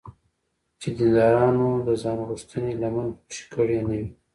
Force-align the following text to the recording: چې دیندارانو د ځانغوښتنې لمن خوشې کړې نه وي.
چې 0.81 0.89
دیندارانو 0.97 1.67
د 1.87 1.89
ځانغوښتنې 2.01 2.71
لمن 2.81 3.07
خوشې 3.19 3.45
کړې 3.53 3.79
نه 3.87 3.95
وي. 3.99 4.05